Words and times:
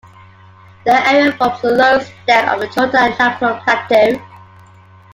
The 0.83 0.95
area 1.09 1.31
forms 1.33 1.61
the 1.61 1.73
lowest 1.73 2.11
step 2.23 2.47
of 2.49 2.59
the 2.59 2.67
Chota 2.69 3.13
Nagpur 3.19 3.61
Plateau. 3.63 4.19